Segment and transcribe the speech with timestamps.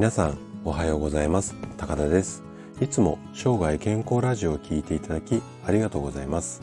[0.00, 1.54] 皆さんおはようございます。
[1.76, 2.42] 高田です。
[2.80, 6.62] いつも生涯健康ラジオを聞いていただきありがとうございます。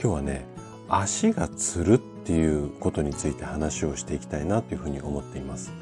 [0.00, 0.46] 今日はね
[0.88, 5.72] 足がつるっていうことについて話をしていきたいなというふうに思っています。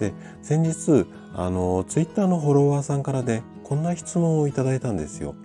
[0.00, 5.36] で先日あのツイッターのフォロワーさんからねこんな質問をいただいたんですよ。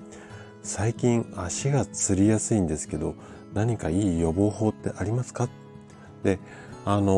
[0.64, 3.14] 最近足がつりやすいんですけど
[3.54, 5.48] 何かいい予防法ってありますか？
[6.24, 6.40] で
[6.90, 7.12] あの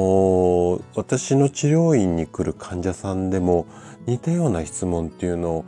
[0.80, 3.68] ー、私の治療院に来る患者さんでも
[4.08, 5.66] 似たような質問っていうのを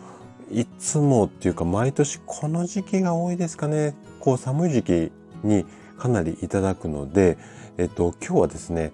[0.52, 5.12] いつもっていうか毎年この時期が多いですかねこう寒い時期
[5.44, 5.68] に
[6.00, 7.38] かなりいただくので、
[7.77, 8.91] えっと、今日はですね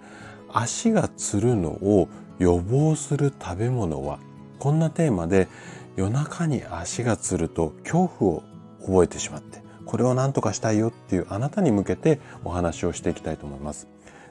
[0.51, 4.19] 足がつるのを予防する食べ物は
[4.59, 5.47] こんなテーマで
[5.95, 8.43] 夜中に足がつると恐怖を
[8.81, 13.87] 覚えてしまってこれを何とかしたいよっていうあなたに向けてお話をしていきたいと思います。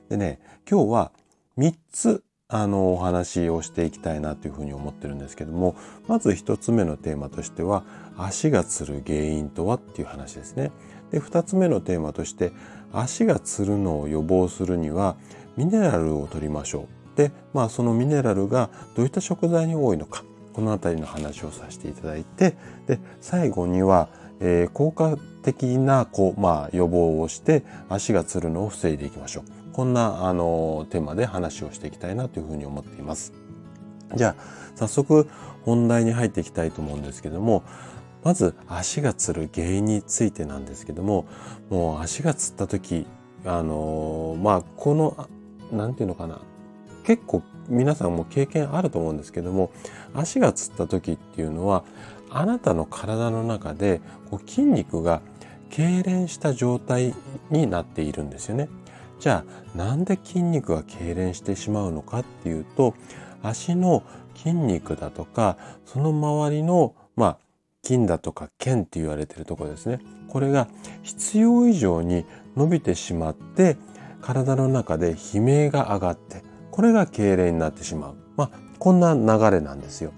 [0.08, 0.38] でね、
[0.70, 1.12] 今日は
[1.58, 5.74] 3つあのお話をしていきたいなというふうに思ってるんですけども、
[6.06, 7.84] まず1つ目のテーマとしては、
[8.16, 10.70] 足がつる原因とはっていう話ですね。
[11.10, 12.52] で、2つ目のテーマとして、
[12.92, 15.16] 足がつるのを予防するには、
[15.56, 17.18] ミネラルを取りましょう。
[17.18, 29.44] で、まあそのミネラルがどういった食材に多いのか、このあたりの話をさせていただいて、で、最後には、えー、効果的なこう、まあ、予防をして足がつるのを防いでいきましょう。
[29.76, 33.34] こんなあのテーマで話をしていきたいなというふうに思っています。
[34.14, 34.42] じゃあ
[34.74, 35.28] 早速
[35.66, 37.62] 本題に入っていきたいと思うんですけども
[38.24, 41.26] まず足がつる原因についてなんですけども
[41.68, 43.06] もう足がつった時
[43.44, 45.28] あのまあこの
[45.70, 46.40] 何て言うのかな
[47.04, 49.72] 結構皆さんも経験あると思うんですけども
[50.14, 51.84] 足がつった時っていうのは
[52.30, 55.20] あなたの体の中でこう筋肉が
[55.68, 57.14] 痙攣した状態
[57.50, 58.70] になっているんですよね。
[59.18, 62.94] じゃあなんで筋肉が痙攣してしまうのかっていうと
[63.42, 64.02] 足の
[64.34, 67.38] 筋肉だとかその周りのまあ
[67.82, 70.00] 筋だとか腱って言われてるところですね。
[70.28, 70.68] これが
[71.02, 72.24] 必要以上に
[72.56, 73.76] 伸びてしまって
[74.20, 78.16] 体の中で悲鳴が上がってこれが痙攣になってしまう。
[78.36, 80.12] まあこんな流れなんですよ。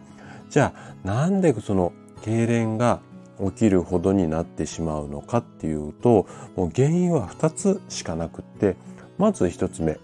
[0.51, 1.93] じゃあなんでその
[2.23, 3.01] 痙攣が
[3.45, 6.27] 起きるほどになってしまうのかっていうと
[6.57, 8.77] もう原因は2つしかなくって
[9.17, 9.99] まず1つ目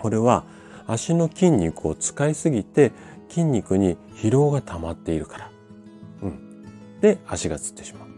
[0.00, 0.44] これは
[0.86, 2.92] 足の筋肉を使いすぎて
[3.28, 5.50] 筋肉に疲労が溜まっているから。
[6.22, 8.08] うん、で足がつってしまう。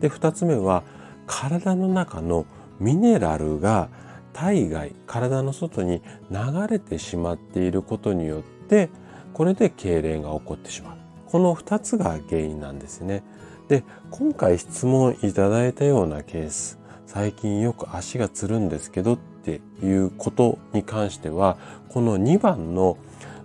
[0.00, 0.82] で2つ目は
[1.26, 2.46] 体の中の
[2.78, 3.88] ミネラルが
[4.32, 6.38] 体外体の外に流
[6.68, 8.90] れてしまっていることによって
[9.32, 10.98] これで痙攣が起こってしまう。
[11.26, 13.22] この2つが原因なんですね。
[13.68, 21.58] で、今回質問いただいたようなケース、最近よく足がつるんですけどっていうことに関しては、
[21.90, 22.96] この2番の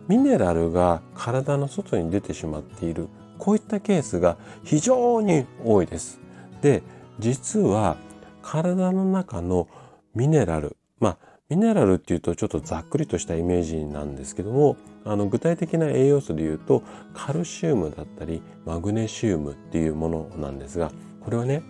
[0.08, 6.22] ミネラルが体の外に出てしまっている、こういったケースが非常に多いです。
[6.62, 6.84] で、
[7.20, 7.98] 実は
[8.42, 9.68] 体の中の
[10.16, 16.84] ミネラル、まあ、ミネラルっていうとちょっとざっくりとしたイメージなんですけども、あの具体的な栄養素で言うと
[17.14, 21.62] カルシウムだったりマグネシウムっていうものなんですがこれはね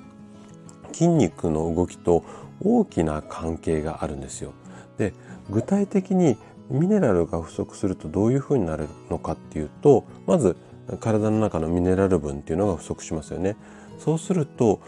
[0.91, 2.23] 筋肉の動きと
[2.63, 4.53] 大きな関係があるんですよ。
[4.97, 5.13] で
[5.50, 6.38] 具体的に
[6.69, 10.56] ミネラルが不足するとどういうふうになるのかっていうとまず
[11.00, 13.56] 体の中のミネラル分っていうのが不足しますよね。
[13.97, 14.79] そうすると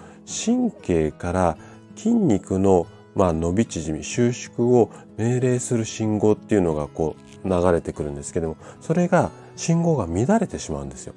[0.45, 1.57] 神経から
[1.95, 11.13] 筋肉のまあ、伸び縮み収縮を命令する信号っていうのがこう流れてくるんですけどもそれが信号が乱れてしまうんですよ。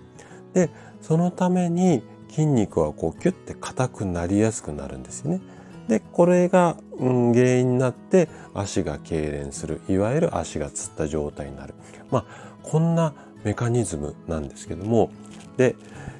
[0.54, 0.70] で
[1.02, 5.40] そのために筋肉はこうキュッて硬くなりやすくなるんですよね。
[5.88, 11.74] でこれが、うん、原因になって足が痙攣するいわゆる足がつった状態になる。
[12.10, 12.24] まあ
[12.62, 15.10] こんなメカニズムなんですけども
[15.56, 15.74] で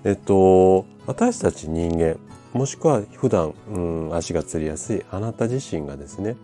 [0.04, 2.16] えっと私たち人間
[2.52, 6.36] もしくは普段、うん、足がつりやすいあなた自身がですね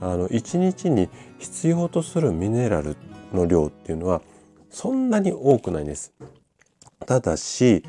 [0.00, 1.08] あの1日に
[1.38, 2.96] 必要とするミネラル
[3.32, 4.20] の量っていうのは
[4.70, 6.12] そんなに多くないんです。
[7.06, 7.82] ただし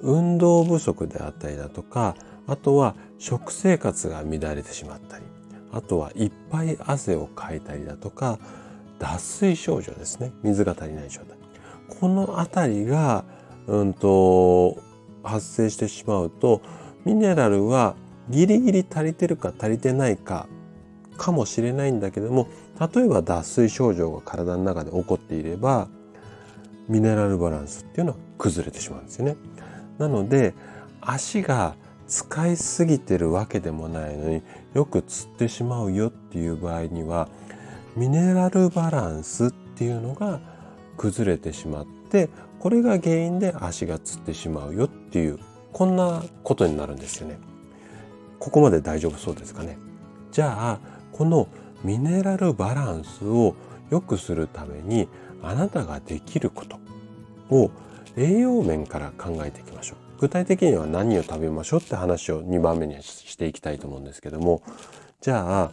[0.00, 5.24] 運動不足であったりだとかあとは食生活が乱れてしまったり
[5.72, 8.38] あとはいっぱい汗をかいたりだとか
[8.98, 11.36] 脱水症状ですね水が足りない状態
[11.88, 13.24] この辺りが、
[13.66, 14.78] うんと
[15.22, 16.62] 発生してしまうと
[17.06, 17.94] ミネラルは
[18.28, 20.48] ギリギリ足りてるか足りてないか
[21.16, 22.48] かもしれないんだけども
[22.80, 25.86] 例えば脱水症状が体の中で起こっていれば
[26.88, 29.36] ミネラルバランスっていうのは崩れてしまうんですよね。
[29.98, 30.52] なので
[31.00, 31.76] 足が
[32.08, 34.42] 使いすぎてるわけでもないのに
[34.74, 37.28] よくつってしまうよっていう場合には
[37.96, 40.40] ミネラルバランスっていうのが
[40.96, 42.28] 崩れてしまって
[42.58, 45.38] これが原因で足がつってしまうよっていう
[45.76, 47.38] こんなことになるんですよね。
[48.38, 49.76] ここまで大丈夫そうですかね。
[50.32, 50.78] じゃあ
[51.12, 51.48] この
[51.84, 53.54] ミネラルバランスを
[53.90, 55.06] 良くするために
[55.42, 56.78] あなたができること
[57.50, 57.70] を
[58.16, 60.20] 栄養面から考えていきましょう。
[60.20, 64.62] 具体的には何を食べましょうって話を2番目にしていきたいと思うんですけども
[65.20, 65.72] じゃあ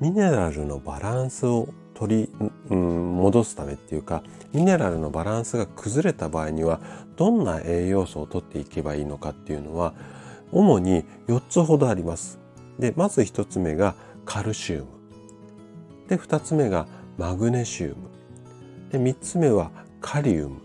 [0.00, 2.32] ミネラルのバランスを取り、
[2.70, 4.24] うん、戻すためっていうか
[4.54, 6.80] ミネラルのバランスが崩れた場合には
[7.16, 9.94] どんな栄養素を取っていけばいいのかっていうのは
[10.52, 12.38] 主に4つほどあります。
[12.78, 14.86] でまず1つ目がカルシウム
[16.08, 16.86] で2つ目が
[17.18, 17.96] マグネシウム
[18.90, 19.70] で3つ目は
[20.00, 20.60] カリウム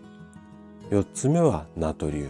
[0.92, 2.30] 4つ目はナトリウム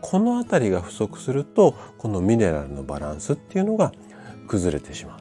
[0.00, 3.92] この辺りが不足するとこのミネラルのバランスっていうのが
[4.48, 5.20] 崩れてしまう。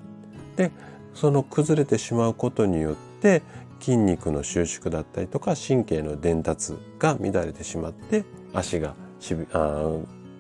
[0.57, 0.71] で
[1.13, 3.41] その崩れてしまうことによって
[3.79, 8.23] 筋肉の収縮だったりとか神経の伝達が乱れてしまって
[8.53, 9.89] 足がしびあ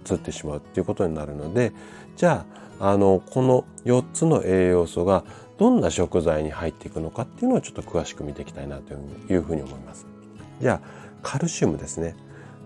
[0.03, 1.73] つってしまうっていうことになるので
[2.15, 2.45] じゃ
[2.79, 5.23] ああのこの4つの栄養素が
[5.57, 10.05] どんな食材に入っていくのかっていうのをちょっと詳しく見ていきたいなというふうに思います。
[10.61, 10.87] じゃあ
[11.23, 12.15] カルシウムですね。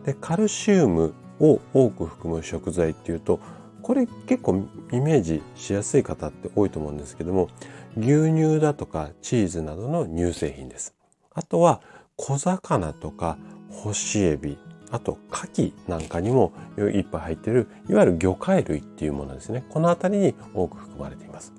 [0.05, 3.39] でカルシウムを多く含む食材っていうと
[3.81, 7.49] これ結構イメージしやすい方って多いと思うんですけども
[7.97, 10.93] 牛乳だとかチーズなどの乳製品です。
[11.33, 11.81] あとは
[12.15, 13.37] 小魚とか
[13.71, 14.57] 干しエビ
[14.91, 19.63] あと牡蠣なんかにもいっぱい入ってるいわゆる魚介類っていうものですね。
[19.69, 21.53] この辺りに多く含まれています。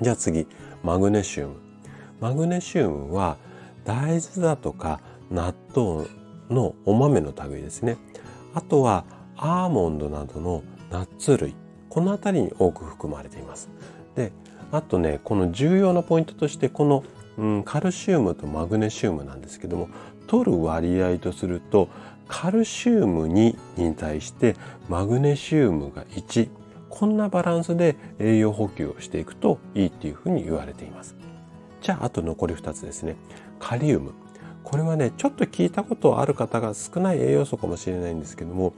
[0.00, 0.46] じゃあ次
[0.82, 1.54] マグネシウム。
[2.20, 3.36] マグネシウムは
[3.84, 5.00] 大豆だとか
[5.30, 6.06] 納豆
[6.50, 7.96] のお豆の類ですね。
[8.54, 9.04] あとは
[9.36, 10.62] アーモンドなどの
[10.92, 11.56] ナッツ類。
[11.88, 13.70] この辺りに多く含まれています。
[14.14, 14.32] で
[14.70, 17.04] あとねこの重要なポイントとしてこの、
[17.38, 19.88] うん、カルシウムとマグネシウムなんですけども
[20.26, 21.88] 取る割合とすると
[22.28, 24.56] カルシウム2に対して
[24.88, 26.48] マグネシウムが1
[26.88, 31.16] こんなバランスで栄養補給をしていくといいっていうふうに言われています。
[31.80, 33.16] じゃああと残り2つですね。
[33.58, 34.12] カリウム。
[34.62, 38.72] これはねちょっと聞いたことある方が少ない栄養素かもしれないんですけども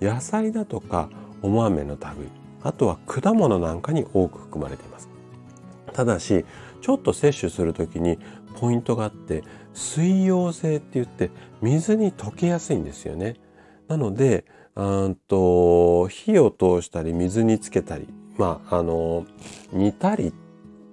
[0.00, 1.08] 野菜だとか
[1.42, 2.28] お豆の類
[2.62, 5.08] あとは果物なんかに多く含まれています。
[5.92, 6.44] ただし
[6.80, 8.18] ちょっと摂取する時に
[8.56, 9.42] ポイントがあって
[9.74, 11.30] 水溶性って言って
[11.62, 13.36] 水に溶けやすいんですよね。
[13.88, 14.44] なので
[14.76, 18.08] うんと火を通したり水につけたり
[18.38, 19.26] まああの
[19.72, 20.32] 煮たり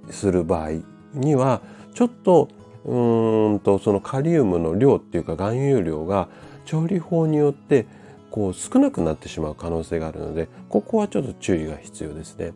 [0.09, 0.71] する場合
[1.13, 1.61] には
[1.93, 2.49] ちょっと
[2.85, 6.29] うんとそのカリウムの量っていうか含有量が
[6.65, 7.85] 調理法によって
[8.31, 12.53] こう少なくなってしまう可能性があるのでここはちょっと注意が必要ですね。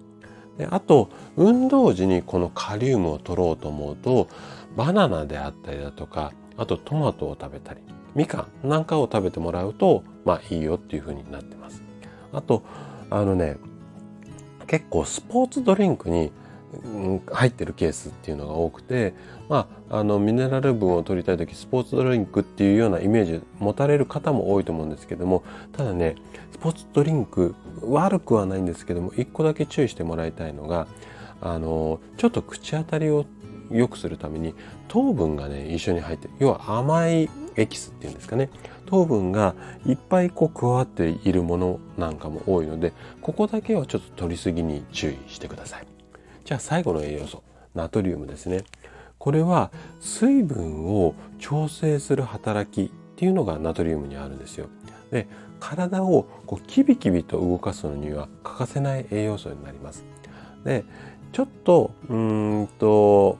[0.58, 4.28] であと運動時にこのカリウムを取ろうと思うと
[4.76, 7.80] バナナであったりだとかあとトマトを食べたり
[8.16, 11.82] みかんなんかを食べてもらうとまあいいよっていうふうになってます。
[12.34, 12.64] あと
[13.10, 13.58] あのね
[14.68, 16.32] 結構スポーツドリンクに
[17.32, 19.14] 入ってるケースっていうのが多くて、
[19.50, 26.16] まあ、あのミネラル分を取りたい時スポーツドリンクっていうようなイメージ持たれる方も多いと思うんですけどもただね
[26.52, 30.88] スポーツドリンク悪くはないんですけども一個だけ注意してもらいたいのが
[31.42, 33.26] あのちょっと口当たりを
[33.70, 34.54] 良くするために
[34.88, 38.50] 糖分がね一緒に入ってる要は甘いエキスっていうんですかね
[38.86, 46.01] 糖分がいっぱいこう加わっているものなんかも多いのでここだけはちょっと取りすぎに注意してください。
[46.46, 47.44] じゃあ最後の栄養素
[47.74, 48.64] ナトリウムですね
[49.18, 54.68] これは水分を調整する働きっていうのがナトリウムにあるんですよ
[55.12, 55.28] で
[55.60, 60.04] 体をこうキビキビと動かすのには欠かせない栄養素になります
[60.64, 60.84] で
[61.32, 63.38] ちょっとうんと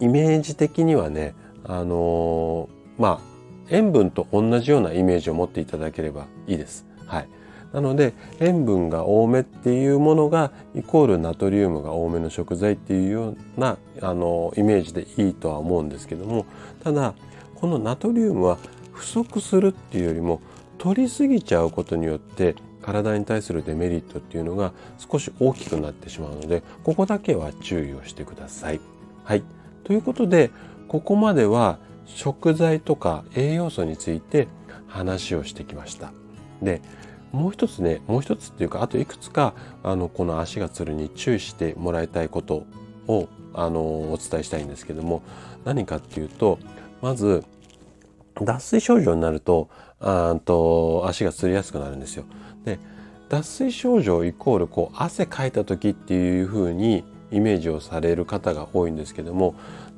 [0.00, 3.28] イメージ的にはねあのー、まあ
[3.70, 6.86] 塩分と同じようなイメージを持っていただければいいです。
[7.06, 7.28] はい。
[7.72, 16.46] なので塩分が多めっていうものがイコールナトリウムが多めの食材っていうようなあのイメージでいいとは思うんですけども
[16.82, 17.14] ただ
[17.54, 18.58] このナトリウムは
[18.92, 20.40] 不足するっていうよりも
[20.78, 28.80] 取りすぎちゃうことによって体に対するデメリットっていうのが少し大きくなってしまうのでここだけは注意をしてください。
[29.24, 29.42] はい、
[29.84, 30.50] ということで
[30.86, 34.48] ここまでは食材とか栄養素について
[34.86, 36.12] 話をしてきました。
[36.62, 36.80] で
[37.32, 42.64] もう一つねもう一つっていうかあといくつかあのこの足がつるに注意してもらいたいこと
[43.06, 45.22] をあのお伝えしたいんですけども
[45.64, 46.58] 何かっていうと
[47.02, 47.44] まず
[48.40, 49.68] 脱水症状になると
[50.00, 52.24] あと足がつりやすくなるんですよ。
[52.64, 52.78] で
[53.28, 59.54] 脱水症状イコールこう汗かいた時っていうふうにイメージをされる方が多いんですけども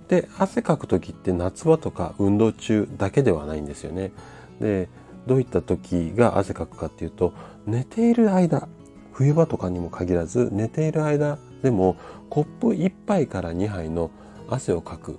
[0.08, 4.10] で汗かく時って夏場とか運動中だけではないんですよね。
[4.60, 4.88] で
[5.26, 7.32] どういった時が汗かくかっていうと
[7.66, 8.68] 寝ている間
[9.12, 11.96] 冬場とかにも限らず寝ている間でも
[12.30, 14.10] コップ1杯から2杯の
[14.48, 15.18] 汗をかく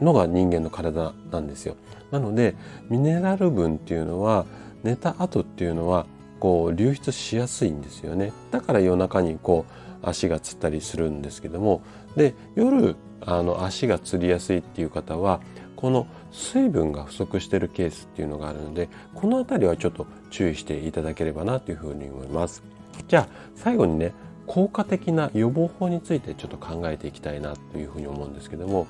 [0.00, 1.76] のが人間の体なんですよ。
[2.10, 2.54] なので
[2.88, 4.46] ミネラル分っていうのは
[4.82, 6.06] 寝た後っていうのは
[6.40, 8.32] こう流出しやすいんですよね。
[8.50, 11.82] だから夜中にこう足がつったりするんですけども
[12.16, 15.40] で夜あの足がつりやすいっていう方は
[15.78, 22.64] この水分が不足してるケースっていうのがあるのでこの辺りはちょっと注意していただければなというふうに思います。
[23.06, 24.12] じゃあ最後にね
[24.48, 28.88] 効果的な予防法についてちょっと考えていきたいなというふうに思うんですけども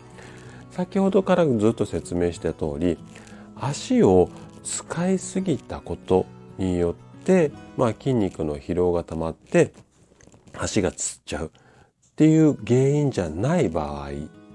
[0.70, 2.96] 先ほどからずっと説明した通り
[3.54, 4.30] 足を
[4.64, 6.24] 使いすぎたこと
[6.56, 9.74] によって、まあ、筋肉の疲労が溜まって
[10.56, 11.50] 足がつっちゃうっ
[12.16, 14.10] ていう原因じゃない場合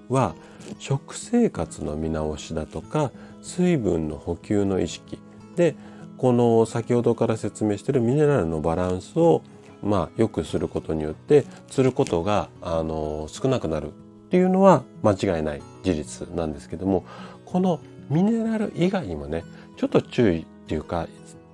[0.09, 0.33] は
[0.79, 5.19] 食生活の見直しだとか水分の補給の意識
[5.55, 5.75] で
[6.17, 9.41] この先ほどから説明しているミネラルのバランスを
[9.81, 13.91] まあ良くすることによって釣ることがあの少なくなるっ
[14.29, 17.05] ていうのは間違いない事実なんですけども
[17.45, 17.79] この
[18.09, 19.43] ミネラル以外にもね
[19.77, 21.07] ちょっと注意っていうか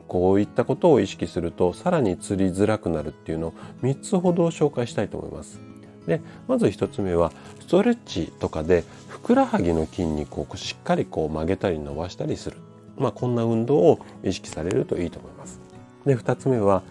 [0.08, 5.69] こういったことを意識するとさらに釣りづらくなるっていうのを3つほど紹介したいと思います。
[6.08, 12.58] でまず1つ目はストレッチとかでふくらはぎの筋肉をしっかりこう曲げたり伸ばしたりする、
[12.98, 15.60] まあ、こんな運動を意識されるといいと思います。
[16.06, 16.84] で2つ目は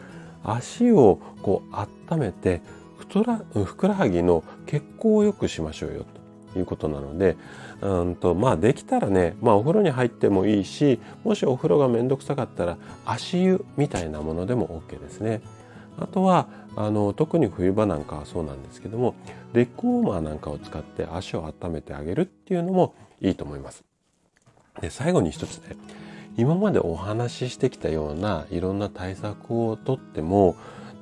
[0.44, 1.74] 足をこう
[2.12, 2.62] 温めて
[2.98, 6.04] ふくらはぎの血行を良くしましょうよ
[6.52, 7.36] ということなので
[7.80, 15.40] うんとまあできたらね、まあ、お風呂に入ってもいいしもしお風呂がめんどくさかったら足湯みたいなものでも OK ですね。
[16.00, 19.14] あとはあの特に冬場なんかはそうなんですけども
[19.52, 23.84] レッグウォーマーなんかを使って足を温めてあげるっていうのもいいと思います。
[24.80, 25.76] で最後に一つね
[26.36, 30.54] 今までお話ししてきたようないろんな対策をとっても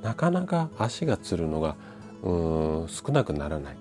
[0.03, 1.77] なかなか足がつるのが
[2.23, 3.77] うん少なくならない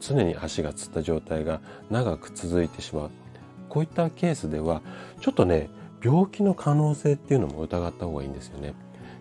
[0.00, 3.10] 常に足がつった状態が長く続いてしまう
[3.68, 4.80] こういったケースでは
[5.20, 5.68] ちょっとね
[6.02, 8.74] 病気の可能性っていうのも疑った方がいいんですよね。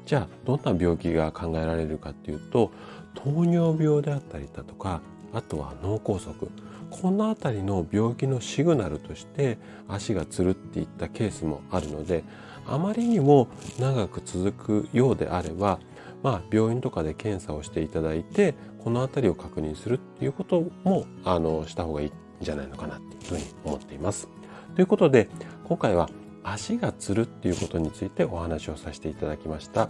[0.08, 2.72] じゃあどんな病気が考えられるかっていうと
[3.14, 5.02] 糖尿病であったりだとか
[5.34, 6.34] あとは脳梗塞
[6.90, 9.58] この辺りの病気のシグナルとして
[9.90, 12.24] 足がつるっていったケースもあるので
[12.66, 13.50] あまりにも
[13.80, 15.80] 長く続くようであれば、
[16.24, 24.30] まあ、病院とかで検査をしていただいてこの辺りを確認するっていうこともあのした方がいいんじゃないのかなっていうふうに思っています。
[24.76, 25.28] ということで
[25.66, 26.10] 今回は
[26.54, 29.90] 足がつるっていうことについてお話をさせていただきました。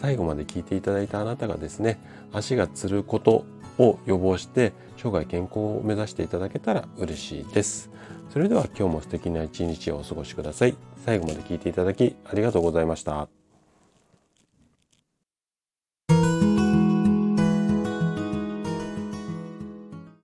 [0.00, 2.00] 最後まで聞いていただいたあなたがですね、
[2.32, 3.44] 足がつること
[3.78, 7.90] を予防して生涯健康を目指していただけたら嬉しいです。
[8.30, 10.76] それでは今日も素敵な一日をお過ごしください。
[11.04, 13.43] 最後まで聞いていただきありがとうございました。